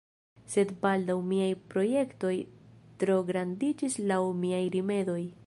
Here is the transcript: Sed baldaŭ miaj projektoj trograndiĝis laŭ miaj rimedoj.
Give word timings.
Sed 0.53 0.69
baldaŭ 0.85 1.15
miaj 1.33 1.49
projektoj 1.73 2.33
trograndiĝis 3.05 4.01
laŭ 4.15 4.21
miaj 4.45 4.65
rimedoj. 4.79 5.21